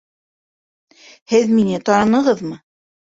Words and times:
Һеҙ 1.33 1.51
мине... 1.57 1.81
танынығыҙмы? 1.91 2.59